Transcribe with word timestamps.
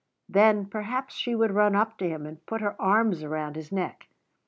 Then, 0.27 0.65
perhaps, 0.65 1.13
she 1.13 1.35
would 1.35 1.51
run 1.51 1.75
up 1.75 1.99
to 1.99 2.09
him, 2.09 2.25
and 2.25 2.43
put 2.47 2.59
her 2.61 2.75
arms 2.81 3.21
around 3.21 3.55
his 3.55 3.71
neck. 3.71 4.07